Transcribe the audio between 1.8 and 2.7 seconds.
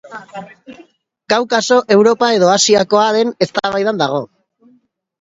Europa edo